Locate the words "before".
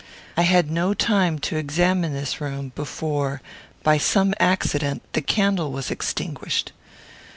2.73-3.39